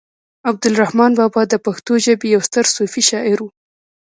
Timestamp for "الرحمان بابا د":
0.71-1.53